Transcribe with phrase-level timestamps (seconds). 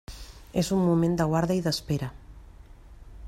[0.61, 2.09] És un moment de guarda i d'espera.